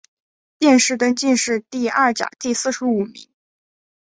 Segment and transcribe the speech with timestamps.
[0.57, 3.29] 殿试登进士第二甲第四十五名。